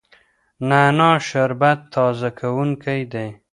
[0.69, 3.27] نعنا شربت تازه کوونکی دی.